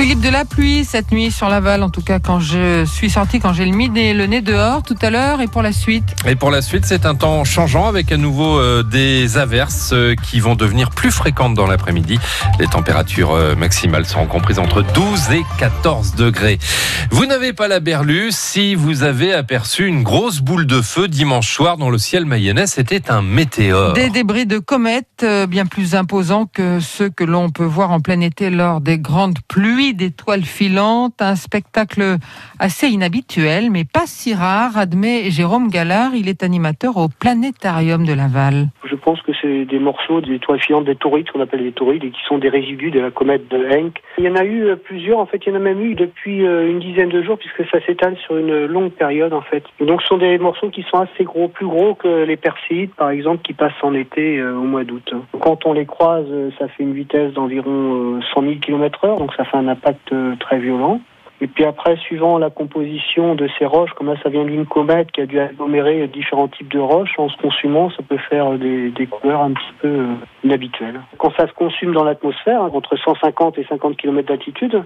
Philippe, 0.00 0.22
de 0.22 0.30
la 0.30 0.46
pluie 0.46 0.86
cette 0.86 1.12
nuit 1.12 1.30
sur 1.30 1.50
Laval, 1.50 1.82
en 1.82 1.90
tout 1.90 2.00
cas 2.00 2.20
quand 2.20 2.40
je 2.40 2.86
suis 2.86 3.10
sorti, 3.10 3.38
quand 3.38 3.52
j'ai 3.52 3.66
mis 3.66 3.88
le 3.88 4.24
nez 4.24 4.40
dehors 4.40 4.82
tout 4.82 4.96
à 5.02 5.10
l'heure 5.10 5.42
et 5.42 5.46
pour 5.46 5.60
la 5.60 5.72
suite? 5.72 6.04
Et 6.26 6.36
pour 6.36 6.50
la 6.50 6.62
suite, 6.62 6.86
c'est 6.86 7.04
un 7.04 7.14
temps 7.14 7.44
changeant 7.44 7.86
avec 7.86 8.10
à 8.10 8.16
nouveau 8.16 8.58
euh, 8.58 8.82
des 8.82 9.36
averses 9.36 9.90
euh, 9.92 10.14
qui 10.14 10.40
vont 10.40 10.54
devenir 10.54 10.88
plus 10.88 11.10
fréquentes 11.10 11.52
dans 11.52 11.66
l'après-midi. 11.66 12.18
Les 12.58 12.66
températures 12.66 13.32
euh, 13.32 13.54
maximales 13.54 14.06
seront 14.06 14.24
comprises 14.24 14.58
entre 14.58 14.80
12 14.80 15.32
et 15.32 15.42
14 15.58 16.14
degrés. 16.14 16.58
Vous 17.10 17.26
n'avez 17.26 17.52
pas 17.52 17.68
la 17.68 17.80
berlue 17.80 18.30
si 18.30 18.74
vous 18.74 19.02
avez 19.02 19.34
aperçu 19.34 19.86
une 19.86 20.02
grosse 20.02 20.40
boule 20.40 20.64
de 20.64 20.80
feu 20.80 21.08
dimanche 21.08 21.52
soir 21.52 21.76
dans 21.76 21.90
le 21.90 21.98
ciel 21.98 22.24
mayennais. 22.24 22.66
C'était 22.66 23.10
un 23.10 23.20
météore. 23.20 23.92
Des 23.92 24.08
débris 24.08 24.46
de 24.46 24.60
comètes 24.60 25.26
bien 25.46 25.66
plus 25.66 25.94
imposants 25.94 26.46
que 26.46 26.80
ceux 26.80 27.10
que 27.10 27.24
l'on 27.24 27.50
peut 27.50 27.64
voir 27.64 27.90
en 27.90 28.00
plein 28.00 28.20
été 28.20 28.48
lors 28.48 28.80
des 28.80 28.98
grandes 28.98 29.40
pluies 29.46 29.89
d'étoiles 29.94 30.44
filantes, 30.44 31.20
un 31.20 31.36
spectacle 31.36 32.18
assez 32.58 32.88
inhabituel, 32.88 33.70
mais 33.70 33.84
pas 33.84 34.06
si 34.06 34.34
rare, 34.34 34.76
admet 34.76 35.30
Jérôme 35.30 35.68
Gallard. 35.68 36.14
Il 36.14 36.28
est 36.28 36.42
animateur 36.42 36.96
au 36.96 37.08
Planétarium 37.08 38.04
de 38.04 38.12
Laval. 38.12 38.70
Pense 39.10 39.22
que 39.22 39.32
c'est 39.42 39.64
des 39.64 39.80
morceaux 39.80 40.20
d'étoiles 40.20 40.60
filantes, 40.60 40.84
des 40.84 40.94
taurides, 40.94 41.28
qu'on 41.32 41.40
appelle 41.40 41.64
des 41.64 41.72
taurides, 41.72 42.04
et 42.04 42.10
qui 42.10 42.20
sont 42.28 42.38
des 42.38 42.48
résidus 42.48 42.92
de 42.92 43.00
la 43.00 43.10
comète 43.10 43.48
de 43.48 43.56
Henk. 43.56 44.00
Il 44.18 44.24
y 44.24 44.28
en 44.28 44.36
a 44.36 44.44
eu 44.44 44.66
euh, 44.66 44.76
plusieurs, 44.76 45.18
en 45.18 45.26
fait, 45.26 45.44
il 45.44 45.48
y 45.48 45.52
en 45.52 45.56
a 45.56 45.58
même 45.58 45.82
eu 45.82 45.96
depuis 45.96 46.46
euh, 46.46 46.70
une 46.70 46.78
dizaine 46.78 47.08
de 47.08 47.20
jours, 47.20 47.36
puisque 47.36 47.68
ça 47.72 47.84
s'étale 47.84 48.16
sur 48.18 48.36
une 48.36 48.66
longue 48.66 48.92
période, 48.92 49.32
en 49.32 49.40
fait. 49.40 49.64
donc, 49.80 50.00
ce 50.02 50.06
sont 50.06 50.18
des 50.18 50.38
morceaux 50.38 50.70
qui 50.70 50.84
sont 50.84 50.98
assez 50.98 51.24
gros, 51.24 51.48
plus 51.48 51.66
gros 51.66 51.96
que 51.96 52.22
les 52.22 52.36
Perséides, 52.36 52.94
par 52.94 53.10
exemple, 53.10 53.42
qui 53.42 53.52
passent 53.52 53.82
en 53.82 53.94
été 53.94 54.38
euh, 54.38 54.54
au 54.54 54.62
mois 54.62 54.84
d'août. 54.84 55.12
Quand 55.40 55.66
on 55.66 55.72
les 55.72 55.86
croise, 55.86 56.28
ça 56.60 56.68
fait 56.68 56.84
une 56.84 56.94
vitesse 56.94 57.32
d'environ 57.32 58.20
100 58.32 58.42
000 58.42 58.54
km 58.62 59.06
heure, 59.06 59.18
donc 59.18 59.34
ça 59.34 59.42
fait 59.42 59.56
un 59.56 59.66
impact 59.66 60.14
très 60.38 60.60
violent. 60.60 61.00
Et 61.42 61.46
puis 61.46 61.64
après, 61.64 61.96
suivant 61.96 62.36
la 62.38 62.50
composition 62.50 63.34
de 63.34 63.48
ces 63.58 63.64
roches, 63.64 63.92
comme 63.92 64.08
là 64.08 64.14
ça 64.22 64.28
vient 64.28 64.44
d'une 64.44 64.66
comète 64.66 65.10
qui 65.10 65.22
a 65.22 65.26
dû 65.26 65.40
agglomérer 65.40 66.06
différents 66.08 66.48
types 66.48 66.70
de 66.70 66.78
roches, 66.78 67.18
en 67.18 67.30
se 67.30 67.36
consumant, 67.38 67.90
ça 67.90 68.02
peut 68.06 68.18
faire 68.28 68.50
des, 68.58 68.90
des 68.90 69.06
couleurs 69.06 69.40
un 69.40 69.52
petit 69.52 69.72
peu 69.80 69.88
euh, 69.88 70.14
inhabituelles. 70.44 71.00
Quand 71.16 71.32
ça 71.36 71.46
se 71.46 71.52
consume 71.52 71.92
dans 71.92 72.04
l'atmosphère, 72.04 72.62
hein, 72.62 72.70
entre 72.74 72.96
150 72.96 73.56
et 73.58 73.64
50 73.64 73.96
km 73.96 74.28
d'altitude, 74.28 74.82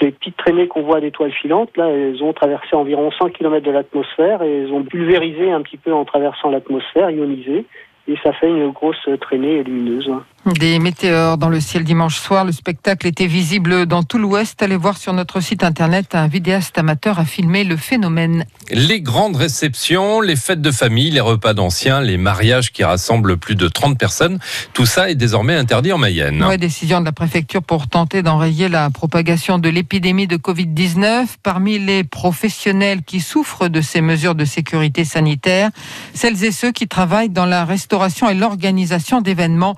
les 0.00 0.10
petites 0.10 0.36
traînées 0.36 0.68
qu'on 0.68 0.82
voit 0.82 1.00
d'étoiles 1.00 1.32
filantes, 1.32 1.76
là, 1.76 1.88
elles 1.88 2.22
ont 2.22 2.32
traversé 2.32 2.74
environ 2.74 3.10
100 3.10 3.30
km 3.30 3.64
de 3.64 3.70
l'atmosphère 3.70 4.42
et 4.42 4.62
elles 4.62 4.72
ont 4.72 4.82
pulvérisé 4.82 5.52
un 5.52 5.62
petit 5.62 5.76
peu 5.76 5.92
en 5.92 6.04
traversant 6.04 6.50
l'atmosphère, 6.50 7.10
ionisé, 7.10 7.64
et 8.08 8.16
ça 8.22 8.32
fait 8.32 8.48
une 8.48 8.70
grosse 8.70 9.08
traînée 9.20 9.62
lumineuse. 9.62 10.10
Des 10.46 10.78
météores 10.78 11.38
dans 11.38 11.48
le 11.48 11.58
ciel 11.58 11.84
dimanche 11.84 12.18
soir. 12.18 12.44
Le 12.44 12.52
spectacle 12.52 13.06
était 13.06 13.26
visible 13.26 13.86
dans 13.86 14.02
tout 14.02 14.18
l'Ouest. 14.18 14.62
Allez 14.62 14.76
voir 14.76 14.98
sur 14.98 15.14
notre 15.14 15.40
site 15.40 15.64
internet. 15.64 16.14
Un 16.14 16.28
vidéaste 16.28 16.76
amateur 16.76 17.18
a 17.18 17.24
filmé 17.24 17.64
le 17.64 17.78
phénomène. 17.78 18.44
Les 18.70 19.00
grandes 19.00 19.36
réceptions, 19.36 20.20
les 20.20 20.36
fêtes 20.36 20.60
de 20.60 20.70
famille, 20.70 21.10
les 21.10 21.20
repas 21.20 21.54
d'anciens, 21.54 22.02
les 22.02 22.18
mariages 22.18 22.72
qui 22.72 22.84
rassemblent 22.84 23.38
plus 23.38 23.54
de 23.54 23.68
30 23.68 23.96
personnes. 23.96 24.38
Tout 24.74 24.84
ça 24.84 25.08
est 25.08 25.14
désormais 25.14 25.54
interdit 25.54 25.94
en 25.94 25.98
Mayenne. 25.98 26.44
Oui, 26.46 26.58
décision 26.58 27.00
de 27.00 27.06
la 27.06 27.12
préfecture 27.12 27.62
pour 27.62 27.88
tenter 27.88 28.22
d'enrayer 28.22 28.68
la 28.68 28.90
propagation 28.90 29.58
de 29.58 29.70
l'épidémie 29.70 30.26
de 30.26 30.36
Covid-19. 30.36 31.24
Parmi 31.42 31.78
les 31.78 32.04
professionnels 32.04 33.02
qui 33.02 33.20
souffrent 33.20 33.68
de 33.68 33.80
ces 33.80 34.02
mesures 34.02 34.34
de 34.34 34.44
sécurité 34.44 35.06
sanitaire, 35.06 35.70
celles 36.12 36.44
et 36.44 36.52
ceux 36.52 36.70
qui 36.70 36.86
travaillent 36.86 37.30
dans 37.30 37.46
la 37.46 37.64
restauration 37.64 38.28
et 38.28 38.34
l'organisation 38.34 39.22
d'événements. 39.22 39.74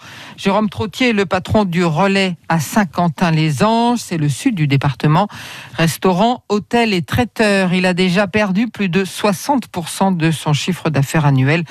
Jérôme 0.57 0.71
Trottier 0.71 1.11
est 1.11 1.13
le 1.13 1.27
patron 1.27 1.67
du 1.67 1.85
relais 1.85 2.33
à 2.49 2.61
Saint-Quentin-les-Anges, 2.61 3.99
c'est 3.99 4.17
le 4.17 4.31
sud 4.31 4.55
du 4.55 4.67
département. 4.67 5.27
Restaurant, 5.77 6.45
hôtel 6.49 6.95
et 6.95 7.03
traiteur. 7.03 7.75
Il 7.75 7.85
a 7.85 7.93
déjà 7.93 8.27
perdu 8.27 8.67
plus 8.71 8.89
de 8.89 9.05
60% 9.05 10.17
de 10.17 10.31
son 10.31 10.55
chiffre 10.55 10.89
d'affaires 10.89 11.27
annuel. 11.27 11.65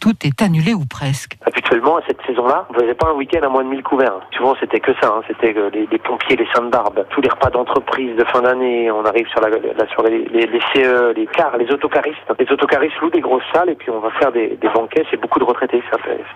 Tout 0.00 0.26
est 0.26 0.42
annulé 0.42 0.74
ou 0.74 0.84
presque. 0.90 1.36
Habituellement, 1.46 1.98
à 1.98 2.00
cette 2.08 2.18
saison-là, 2.26 2.66
vous 2.74 2.80
n'avez 2.80 2.94
pas 2.94 3.10
un 3.10 3.14
week-end 3.14 3.42
à 3.44 3.48
moins 3.48 3.62
de 3.62 3.68
1000 3.68 3.84
couverts. 3.84 4.18
Souvent, 4.36 4.56
c'était 4.58 4.80
que 4.80 4.92
ça. 5.00 5.06
Hein. 5.06 5.22
C'était 5.28 5.56
euh, 5.56 5.70
les, 5.70 5.98
pompiers, 5.98 6.34
les 6.34 6.48
saintes 6.52 6.72
barbes, 6.72 7.06
tous 7.10 7.20
les 7.20 7.28
repas 7.28 7.50
d'entreprise 7.50 8.16
de 8.16 8.24
fin 8.24 8.42
d'année. 8.42 8.90
On 8.90 9.04
arrive 9.04 9.28
sur, 9.28 9.40
la, 9.40 9.50
les, 9.50 10.60
CE, 10.74 11.12
les 11.14 11.26
cars, 11.26 11.56
les 11.58 11.70
autocaristes. 11.70 12.18
Les 12.40 12.50
autocaristes 12.50 12.98
louent 13.00 13.10
des 13.10 13.20
grosses 13.20 13.44
salles 13.54 13.70
et 13.70 13.76
puis 13.76 13.90
on 13.90 14.00
va 14.00 14.10
faire 14.18 14.32
des, 14.32 14.58
banquets. 14.74 15.06
C'est 15.12 15.20
beaucoup 15.20 15.38
de 15.38 15.44
retraités. 15.44 15.80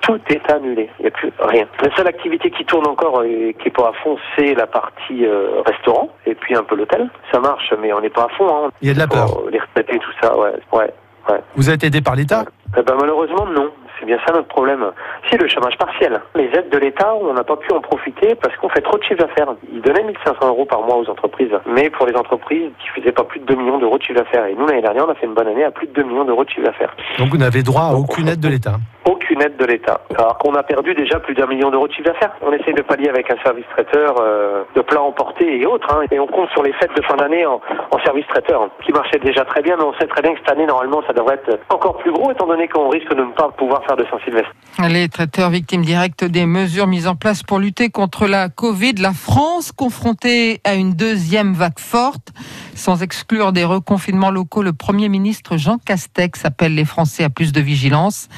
Tout 0.03 0.21
est 0.28 0.53
annulé. 0.53 0.89
Il 1.00 1.03
n'y 1.03 1.09
a 1.09 1.11
plus 1.11 1.33
rien 1.41 1.66
seule 1.97 2.09
activité 2.09 2.51
qui 2.51 2.65
tourne 2.65 2.87
encore 2.87 3.25
et 3.25 3.57
qui 3.61 3.69
est 3.69 3.71
pas 3.71 3.89
à 3.89 3.93
fond, 4.03 4.17
c'est 4.37 4.55
la 4.55 4.67
partie 4.67 5.25
euh, 5.25 5.62
restaurant 5.65 6.11
et 6.27 6.34
puis 6.34 6.55
un 6.55 6.62
peu 6.62 6.77
l'hôtel. 6.77 7.09
Ça 7.33 7.41
marche, 7.41 7.73
mais 7.81 7.93
on 7.93 8.01
n'est 8.01 8.11
pas 8.11 8.25
à 8.25 8.29
fond. 8.37 8.49
Hein. 8.49 8.71
Il 8.83 8.89
y 8.89 8.91
a 8.91 8.95
de 8.95 8.99
la 8.99 9.07
peur. 9.07 9.43
les 9.51 9.59
retraités, 9.59 9.99
tout 9.99 10.12
ça, 10.21 10.37
ouais, 10.39 10.53
ouais, 10.73 10.91
ouais. 11.29 11.41
Vous 11.55 11.71
êtes 11.71 11.84
aidé 11.84 12.01
par 12.01 12.17
l'État? 12.17 12.45
Eh 12.77 12.83
ben, 12.83 12.95
Malheureusement, 12.99 13.47
non. 13.47 13.71
C'est 13.99 14.05
bien 14.05 14.19
ça 14.27 14.33
notre 14.34 14.49
problème. 14.49 14.84
Si 15.31 15.39
le 15.39 15.49
chômage 15.49 15.79
partiel, 15.79 16.21
les 16.34 16.51
aides 16.53 16.69
de 16.69 16.77
l'État, 16.77 17.15
on 17.15 17.33
n'a 17.33 17.45
pas 17.45 17.57
pu 17.57 17.73
en 17.73 17.81
profiter 17.81 18.34
parce 18.34 18.55
qu'on 18.57 18.69
fait 18.69 18.83
trop 18.83 18.99
de 18.99 19.03
chiffre 19.03 19.21
d'affaires. 19.21 19.49
Ils 19.73 19.81
donnaient 19.81 20.05
1500 20.05 20.49
euros 20.49 20.67
par 20.67 20.83
mois 20.83 20.99
aux 20.99 21.09
entreprises, 21.09 21.53
mais 21.67 21.89
pour 21.89 22.07
les 22.07 22.15
entreprises 22.15 22.71
qui 22.78 22.89
faisaient 23.01 23.13
pas 23.13 23.25
plus 23.25 23.41
de 23.41 23.47
2 23.47 23.55
millions 23.55 23.78
d'euros 23.78 23.97
de 23.97 24.03
chiffre 24.03 24.19
d'affaires. 24.19 24.45
Et 24.47 24.55
nous, 24.55 24.67
l'année 24.67 24.83
dernière, 24.83 25.07
on 25.07 25.11
a 25.11 25.15
fait 25.15 25.25
une 25.25 25.33
bonne 25.33 25.49
année 25.49 25.65
à 25.65 25.71
plus 25.71 25.87
de 25.87 25.93
2 25.95 26.03
millions 26.03 26.25
d'euros 26.27 26.45
de 26.45 26.51
chiffre 26.51 26.67
d'affaires. 26.67 26.95
Donc 27.19 27.31
vous 27.31 27.39
n'avez 27.39 27.63
droit 27.63 27.84
à 27.84 27.95
aucune 27.95 28.28
aide 28.28 28.41
de 28.41 28.49
l'État 28.49 28.77
aucune 29.06 29.43
aide 29.43 29.56
de 29.56 29.65
l'État. 29.65 30.00
Alors 30.19 30.39
qu'on 30.39 30.55
a 30.55 30.62
perdu 30.62 30.94
déjà 30.94 31.21
plus 31.21 31.34
d'un 31.34 31.47
million 31.47 31.71
d'euros 31.71 31.89
de 31.89 31.93
chiffre 31.93 32.09
d'affaires. 32.09 32.33
On 32.43 32.53
essaie 32.53 32.72
de 32.72 32.83
pallier 32.83 33.09
avec 33.09 33.31
un 33.31 33.37
service 33.43 33.65
traiteur 33.71 34.17
euh, 34.21 34.65
de 34.75 34.81
plats 34.83 35.03
emportés 35.03 35.61
et 35.61 35.67
autres. 35.67 35.87
Hein, 35.91 36.03
et 36.11 36.19
on 36.19 36.27
compte 36.27 36.50
sur 36.50 36.62
les 36.62 36.72
fêtes 36.75 36.94
de 36.97 37.03
fin 37.03 37.16
d'année 37.16 37.47
en, 37.47 37.61
service 38.05 38.27
traiteur, 38.28 38.62
hein, 38.62 38.71
qui 38.84 38.93
marchait 38.93 39.19
déjà 39.19 39.45
très 39.45 39.62
bien, 39.62 39.77
mais 39.77 39.83
on 39.83 39.93
sait 39.95 40.06
très 40.06 40.22
bien 40.22 40.33
que 40.33 40.39
cette 40.39 40.53
année, 40.53 40.66
normalement, 40.66 41.03
ça 41.06 41.12
devrait 41.12 41.34
être 41.34 41.59
encore 41.71 41.97
plus 41.99 42.12
gros, 42.12 42.31
étant 42.31 42.47
donné 42.47 42.69
qu'on 42.69 42.89
risque 42.89 43.12
de 43.12 43.22
ne 43.22 43.33
pas 43.33 43.49
pouvoir 43.56 43.84
faire 43.84 43.97
de 43.97 44.05
Saint-Sylvestre. 44.05 44.53
Les 44.89 45.09
traiteurs 45.09 45.50
victimes 45.50 45.83
directes 45.83 46.25
des 46.25 46.47
mesures 46.47 46.87
mises 46.87 47.09
en 47.09 47.16
place 47.16 47.43
pour 47.43 47.59
lutter 47.59 47.89
contre 47.91 48.27
la 48.27 48.49
Covid, 48.49 48.95
la 49.00 49.12
France 49.12 49.72
confrontée 49.72 50.61
à 50.65 50.75
une 50.75 50.93
deuxième 50.93 51.55
vague 51.55 51.78
forte. 51.78 52.33
Sans 52.77 53.03
exclure 53.03 53.53
des 53.55 53.65
reconfinements 53.65 54.31
locaux, 54.31 54.63
le 54.63 54.75
Premier 54.75 55.09
ministre 55.09 55.57
Jean 55.57 55.79
Castex 55.79 56.45
appelle 56.45 56.75
les 56.75 56.85
Français 56.85 57.25
à 57.25 57.31
plus 57.31 57.51
de 57.51 57.61
vigilance. 57.63 58.29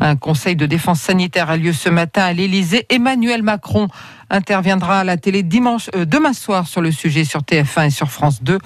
Un 0.00 0.14
conseil 0.14 0.54
de 0.54 0.66
défense 0.66 1.00
sanitaire 1.00 1.50
a 1.50 1.56
lieu 1.56 1.72
ce 1.72 1.88
matin 1.88 2.22
à 2.22 2.32
l'Élysée. 2.32 2.86
Emmanuel 2.90 3.42
Macron 3.42 3.88
interviendra 4.30 5.00
à 5.00 5.04
la 5.04 5.16
télé 5.16 5.42
dimanche, 5.42 5.90
euh, 5.94 6.04
demain 6.04 6.32
soir 6.32 6.66
sur 6.66 6.80
le 6.80 6.90
sujet 6.90 7.24
sur 7.24 7.40
TF1 7.40 7.86
et 7.86 7.90
sur 7.90 8.10
France 8.10 8.42
2. 8.42 8.58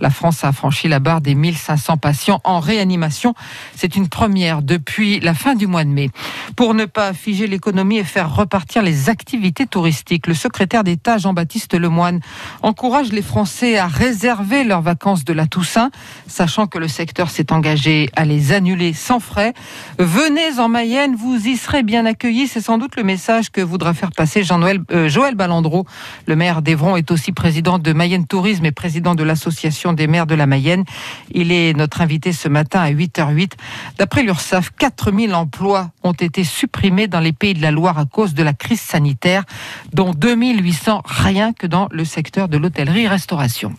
La 0.00 0.10
France 0.10 0.44
a 0.44 0.52
franchi 0.52 0.88
la 0.88 0.98
barre 0.98 1.20
des 1.20 1.34
1500 1.34 1.96
patients 1.96 2.40
en 2.44 2.60
réanimation. 2.60 3.34
C'est 3.74 3.96
une 3.96 4.08
première 4.08 4.62
depuis 4.62 5.20
la 5.20 5.34
fin 5.34 5.54
du 5.54 5.66
mois 5.66 5.84
de 5.84 5.90
mai. 5.90 6.10
Pour 6.56 6.74
ne 6.74 6.84
pas 6.84 7.12
figer 7.12 7.46
l'économie 7.46 7.98
et 7.98 8.04
faire 8.04 8.34
repartir 8.34 8.82
les 8.82 9.08
activités 9.08 9.66
touristiques, 9.66 10.26
le 10.26 10.34
secrétaire 10.34 10.84
d'État 10.84 11.18
Jean-Baptiste 11.18 11.74
Lemoine 11.74 12.20
encourage 12.62 13.12
les 13.12 13.22
Français 13.22 13.78
à 13.78 13.86
réserver 13.86 14.64
leurs 14.64 14.82
vacances 14.82 15.24
de 15.24 15.32
la 15.32 15.46
Toussaint, 15.46 15.90
sachant 16.26 16.66
que 16.66 16.78
le 16.78 16.88
secteur 16.88 17.30
s'est 17.30 17.52
engagé 17.52 18.10
à 18.16 18.24
les 18.24 18.52
annuler 18.52 18.92
sans 18.92 19.20
frais. 19.20 19.54
Venez 19.98 20.58
en 20.58 20.68
Mayenne, 20.68 21.16
vous 21.16 21.46
y 21.46 21.56
serez 21.56 21.82
bien 21.82 22.06
accueillis. 22.06 22.46
C'est 22.46 22.60
sans 22.60 22.78
doute 22.78 22.96
le 22.96 23.02
message 23.02 23.50
que 23.50 23.60
voudra 23.60 23.94
faire 23.94 24.12
passer 24.12 24.42
Jean-Noël 24.42 24.80
euh, 24.92 25.05
Joël 25.08 25.34
Balandreau, 25.34 25.86
le 26.26 26.36
maire 26.36 26.62
d'Evron, 26.62 26.96
est 26.96 27.10
aussi 27.10 27.32
président 27.32 27.78
de 27.78 27.92
Mayenne 27.92 28.26
Tourisme 28.26 28.64
et 28.64 28.72
président 28.72 29.14
de 29.14 29.22
l'Association 29.22 29.92
des 29.92 30.06
maires 30.06 30.26
de 30.26 30.34
la 30.34 30.46
Mayenne. 30.46 30.84
Il 31.32 31.52
est 31.52 31.72
notre 31.74 32.00
invité 32.00 32.32
ce 32.32 32.48
matin 32.48 32.80
à 32.80 32.90
8h08. 32.90 33.52
D'après 33.98 34.22
l'URSSAF, 34.22 34.70
4000 34.78 35.34
emplois 35.34 35.90
ont 36.02 36.12
été 36.12 36.44
supprimés 36.44 37.08
dans 37.08 37.20
les 37.20 37.32
pays 37.32 37.54
de 37.54 37.62
la 37.62 37.70
Loire 37.70 37.98
à 37.98 38.04
cause 38.04 38.34
de 38.34 38.42
la 38.42 38.52
crise 38.52 38.80
sanitaire, 38.80 39.44
dont 39.92 40.12
2800 40.12 41.02
rien 41.04 41.52
que 41.52 41.66
dans 41.66 41.88
le 41.90 42.04
secteur 42.04 42.48
de 42.48 42.56
l'hôtellerie-restauration. 42.56 43.74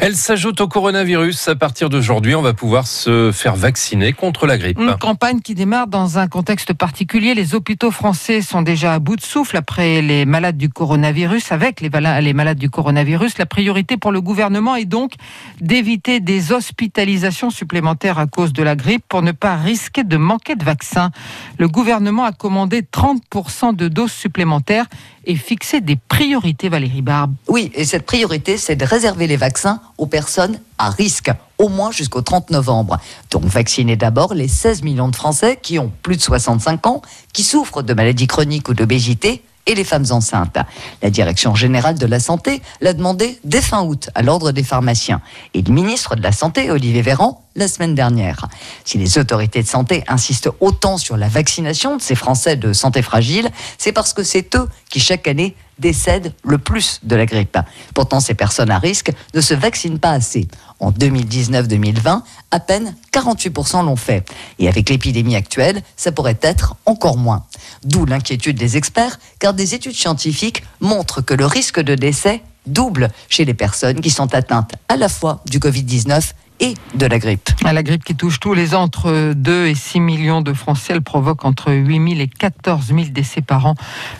Elle 0.00 0.16
s'ajoute 0.16 0.60
au 0.60 0.68
coronavirus. 0.68 1.48
À 1.48 1.54
partir 1.54 1.88
d'aujourd'hui, 1.88 2.34
on 2.34 2.42
va 2.42 2.54
pouvoir 2.54 2.86
se 2.86 3.30
faire 3.32 3.56
vacciner 3.56 4.12
contre 4.12 4.46
la 4.46 4.58
grippe. 4.58 4.78
Une 4.78 4.96
campagne 4.96 5.40
qui 5.40 5.54
démarre 5.54 5.86
dans 5.86 6.18
un 6.18 6.28
contexte 6.28 6.72
particulier. 6.72 7.34
Les 7.34 7.54
hôpitaux 7.54 7.90
français 7.90 8.42
sont 8.42 8.62
déjà 8.62 8.94
à 8.94 8.98
bout 8.98 9.16
de 9.16 9.22
souffle 9.22 9.56
après 9.56 10.02
les 10.02 10.26
malades 10.26 10.56
du 10.56 10.65
coronavirus. 10.68 11.52
Avec 11.52 11.80
les, 11.80 11.90
les 12.20 12.32
malades 12.32 12.58
du 12.58 12.70
coronavirus, 12.70 13.38
la 13.38 13.46
priorité 13.46 13.96
pour 13.96 14.12
le 14.12 14.20
gouvernement 14.20 14.76
est 14.76 14.84
donc 14.84 15.12
d'éviter 15.60 16.20
des 16.20 16.52
hospitalisations 16.52 17.50
supplémentaires 17.50 18.18
à 18.18 18.26
cause 18.26 18.52
de 18.52 18.62
la 18.62 18.76
grippe 18.76 19.04
pour 19.08 19.22
ne 19.22 19.32
pas 19.32 19.56
risquer 19.56 20.04
de 20.04 20.16
manquer 20.16 20.56
de 20.56 20.64
vaccins. 20.64 21.10
Le 21.58 21.68
gouvernement 21.68 22.24
a 22.24 22.32
commandé 22.32 22.82
30% 22.82 23.74
de 23.74 23.88
doses 23.88 24.12
supplémentaires 24.12 24.86
et 25.26 25.34
fixé 25.34 25.80
des 25.80 25.96
priorités, 25.96 26.68
Valérie 26.68 27.02
Barbe. 27.02 27.34
Oui, 27.48 27.70
et 27.74 27.84
cette 27.84 28.06
priorité, 28.06 28.56
c'est 28.56 28.76
de 28.76 28.84
réserver 28.84 29.26
les 29.26 29.36
vaccins 29.36 29.80
aux 29.98 30.06
personnes 30.06 30.60
à 30.78 30.90
risque, 30.90 31.30
au 31.58 31.68
moins 31.68 31.90
jusqu'au 31.90 32.22
30 32.22 32.50
novembre. 32.50 32.98
Donc 33.30 33.44
vacciner 33.44 33.96
d'abord 33.96 34.34
les 34.34 34.48
16 34.48 34.82
millions 34.82 35.08
de 35.08 35.16
Français 35.16 35.58
qui 35.60 35.78
ont 35.78 35.90
plus 36.02 36.16
de 36.16 36.22
65 36.22 36.86
ans, 36.86 37.02
qui 37.32 37.42
souffrent 37.42 37.82
de 37.82 37.94
maladies 37.94 38.26
chroniques 38.26 38.68
ou 38.68 38.74
d'obésité 38.74 39.42
et 39.66 39.74
les 39.74 39.84
femmes 39.84 40.06
enceintes. 40.10 40.58
La 41.02 41.10
Direction 41.10 41.54
générale 41.54 41.98
de 41.98 42.06
la 42.06 42.20
santé 42.20 42.62
l'a 42.80 42.92
demandé 42.92 43.38
dès 43.44 43.60
fin 43.60 43.82
août 43.82 44.10
à 44.14 44.22
l'ordre 44.22 44.52
des 44.52 44.62
pharmaciens. 44.62 45.20
Et 45.54 45.62
le 45.62 45.72
ministre 45.72 46.16
de 46.16 46.22
la 46.22 46.32
Santé, 46.32 46.70
Olivier 46.70 47.02
Véran, 47.02 47.42
la 47.56 47.68
semaine 47.68 47.94
dernière. 47.94 48.46
Si 48.84 48.98
les 48.98 49.18
autorités 49.18 49.62
de 49.62 49.68
santé 49.68 50.04
insistent 50.08 50.50
autant 50.60 50.98
sur 50.98 51.16
la 51.16 51.28
vaccination 51.28 51.96
de 51.96 52.02
ces 52.02 52.14
Français 52.14 52.56
de 52.56 52.72
santé 52.72 53.02
fragile, 53.02 53.50
c'est 53.78 53.92
parce 53.92 54.12
que 54.12 54.22
c'est 54.22 54.54
eux 54.54 54.68
qui 54.90 55.00
chaque 55.00 55.26
année 55.26 55.54
décèdent 55.78 56.32
le 56.44 56.58
plus 56.58 57.00
de 57.02 57.16
la 57.16 57.26
grippe. 57.26 57.58
Pourtant, 57.94 58.20
ces 58.20 58.34
personnes 58.34 58.70
à 58.70 58.78
risque 58.78 59.12
ne 59.34 59.40
se 59.40 59.54
vaccinent 59.54 59.98
pas 59.98 60.10
assez. 60.10 60.48
En 60.80 60.90
2019-2020, 60.90 62.22
à 62.50 62.60
peine 62.60 62.94
48% 63.12 63.84
l'ont 63.84 63.96
fait. 63.96 64.28
Et 64.58 64.68
avec 64.68 64.88
l'épidémie 64.88 65.36
actuelle, 65.36 65.82
ça 65.96 66.12
pourrait 66.12 66.38
être 66.42 66.76
encore 66.86 67.16
moins. 67.16 67.44
D'où 67.84 68.04
l'inquiétude 68.06 68.58
des 68.58 68.76
experts, 68.76 69.18
car 69.38 69.54
des 69.54 69.74
études 69.74 69.94
scientifiques 69.94 70.62
montrent 70.80 71.20
que 71.20 71.34
le 71.34 71.46
risque 71.46 71.80
de 71.80 71.94
décès 71.94 72.42
double 72.66 73.10
chez 73.28 73.44
les 73.44 73.54
personnes 73.54 74.00
qui 74.00 74.10
sont 74.10 74.34
atteintes 74.34 74.72
à 74.88 74.96
la 74.96 75.08
fois 75.08 75.40
du 75.46 75.58
Covid-19 75.58 76.32
et 76.60 76.74
de 76.94 77.06
la 77.06 77.18
grippe. 77.18 77.50
La 77.62 77.82
grippe 77.82 78.04
qui 78.04 78.14
touche 78.14 78.40
tous 78.40 78.54
les 78.54 78.74
ans 78.74 78.82
entre 78.82 79.32
2 79.34 79.66
et 79.66 79.74
6 79.74 80.00
millions 80.00 80.40
de 80.40 80.52
Français, 80.52 80.92
elle 80.94 81.02
provoque 81.02 81.44
entre 81.44 81.72
8 81.72 82.08
000 82.10 82.20
et 82.20 82.28
14 82.28 82.86
000 82.86 83.00
décès 83.10 83.42
par 83.42 83.66
an. 83.66 83.74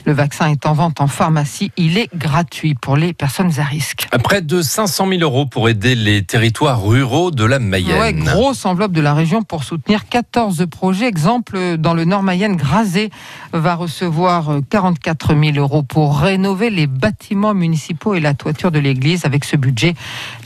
Le 0.04 0.12
vaccin 0.12 0.48
est 0.48 0.66
en 0.66 0.72
vente 0.72 1.00
en 1.00 1.06
pharmacie. 1.06 1.70
Il 1.76 1.96
est 1.96 2.14
gratuit 2.14 2.74
pour 2.74 2.96
les 2.96 3.12
personnes 3.12 3.52
à 3.58 3.64
risque. 3.64 4.08
Près 4.22 4.42
de 4.42 4.62
500 4.62 5.08
000 5.08 5.20
euros 5.22 5.46
pour 5.46 5.68
aider 5.68 5.94
les 5.94 6.24
territoires 6.24 6.82
ruraux 6.82 7.30
de 7.30 7.44
la 7.44 7.58
Mayenne. 7.58 8.00
Ouais, 8.00 8.12
grosse 8.12 8.66
enveloppe 8.66 8.92
de 8.92 9.00
la 9.00 9.14
région 9.14 9.42
pour 9.42 9.64
soutenir 9.64 10.08
14 10.08 10.66
projets. 10.70 11.06
Exemple, 11.06 11.76
dans 11.78 11.94
le 11.94 12.04
Nord 12.04 12.22
Mayenne, 12.22 12.56
Grazé 12.56 13.10
va 13.52 13.76
recevoir 13.76 14.50
44 14.68 15.34
000 15.34 15.56
euros 15.56 15.82
pour 15.82 16.18
rénover 16.18 16.70
les 16.70 16.86
bâtiments 16.86 17.54
municipaux 17.54 18.14
et 18.14 18.20
la 18.20 18.34
toiture 18.34 18.70
de 18.70 18.80
l'église. 18.80 19.24
Avec 19.24 19.44
ce 19.44 19.56
budget, 19.56 19.94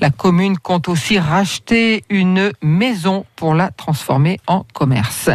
la 0.01 0.11
commune 0.11 0.59
compte 0.59 0.89
aussi 0.89 1.19
racheter 1.19 1.80
une 2.09 2.53
maison 2.63 3.25
pour 3.37 3.55
la 3.55 3.71
transformer 3.71 4.39
en 4.47 4.65
commerce. 4.73 5.31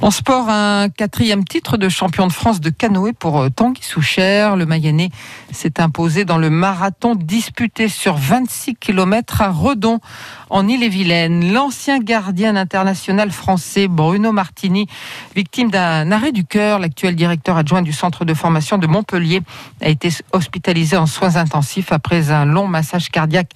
En 0.00 0.10
sport, 0.10 0.48
un 0.48 0.88
quatrième 0.88 1.44
titre 1.44 1.76
de 1.76 1.88
champion 1.88 2.26
de 2.26 2.32
France 2.32 2.60
de 2.60 2.70
canoë 2.70 3.12
pour 3.12 3.40
euh, 3.40 3.48
Tanguy 3.50 3.82
Souchère. 3.82 4.56
Le 4.56 4.66
Mayennais 4.66 5.10
s'est 5.52 5.80
imposé 5.80 6.24
dans 6.24 6.38
le 6.38 6.50
marathon 6.50 7.14
disputé 7.14 7.88
sur 7.88 8.16
26 8.16 8.76
km 8.76 9.42
à 9.42 9.50
Redon, 9.50 10.00
en 10.48 10.68
Ille-et-Vilaine. 10.68 11.52
L'ancien 11.52 11.98
gardien 11.98 12.56
international 12.56 13.30
français 13.30 13.88
Bruno 13.88 14.32
Martini, 14.32 14.86
victime 15.34 15.70
d'un 15.70 16.12
arrêt 16.12 16.32
du 16.32 16.44
cœur, 16.44 16.78
l'actuel 16.78 17.16
directeur 17.16 17.56
adjoint 17.56 17.82
du 17.82 17.92
centre 17.92 18.24
de 18.24 18.34
formation 18.34 18.78
de 18.78 18.86
Montpellier, 18.86 19.42
a 19.80 19.88
été 19.88 20.10
hospitalisé 20.32 20.96
en 20.96 21.06
soins 21.06 21.36
intensifs 21.36 21.92
après 21.92 22.30
un 22.30 22.44
long 22.44 22.66
massage 22.66 23.10
cardiaque 23.10 23.50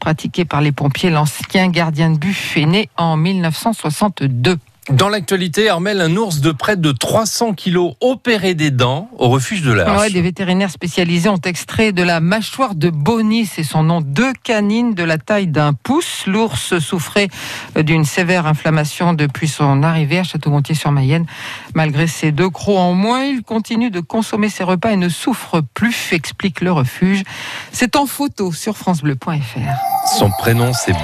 pratiqué 0.00 0.44
par 0.44 0.60
les 0.60 0.72
pompiers. 0.72 1.10
L'ancien 1.10 1.68
gardien 1.76 2.08
de 2.08 2.16
but 2.16 2.34
est 2.56 2.64
né 2.64 2.88
en 2.96 3.18
1962. 3.18 4.56
Dans 4.88 5.08
l'actualité, 5.08 5.68
Armel, 5.68 6.00
un 6.00 6.16
ours 6.16 6.40
de 6.40 6.52
près 6.52 6.76
de 6.76 6.92
300 6.92 7.54
kilos 7.54 7.94
opéré 8.00 8.54
des 8.54 8.70
dents 8.70 9.10
au 9.18 9.28
refuge 9.28 9.62
de 9.62 9.72
l'Arche. 9.72 10.00
Ouais, 10.00 10.10
des 10.10 10.22
vétérinaires 10.22 10.70
spécialisés 10.70 11.28
ont 11.28 11.40
extrait 11.44 11.90
de 11.90 12.04
la 12.04 12.20
mâchoire 12.20 12.76
de 12.76 12.88
Bonnie, 12.88 13.46
c'est 13.46 13.64
son 13.64 13.82
nom, 13.82 14.00
deux 14.00 14.32
canines 14.44 14.94
de 14.94 15.02
la 15.02 15.18
taille 15.18 15.48
d'un 15.48 15.72
pouce. 15.72 16.22
L'ours 16.28 16.78
souffrait 16.78 17.28
d'une 17.74 18.04
sévère 18.04 18.46
inflammation 18.46 19.12
depuis 19.12 19.48
son 19.48 19.82
arrivée 19.82 20.20
à 20.20 20.22
Château-Gontier-sur-Mayenne. 20.22 21.26
Malgré 21.74 22.06
ces 22.06 22.30
deux 22.30 22.48
crocs 22.48 22.78
en 22.78 22.92
moins, 22.92 23.24
il 23.24 23.42
continue 23.42 23.90
de 23.90 23.98
consommer 23.98 24.48
ses 24.48 24.62
repas 24.62 24.92
et 24.92 24.96
ne 24.96 25.08
souffre 25.08 25.62
plus, 25.74 26.12
explique 26.12 26.60
le 26.60 26.70
refuge. 26.70 27.24
C'est 27.72 27.96
en 27.96 28.06
photo 28.06 28.52
sur 28.52 28.76
francebleu.fr. 28.76 30.06
Son 30.16 30.30
prénom, 30.30 30.72
c'est 30.72 30.94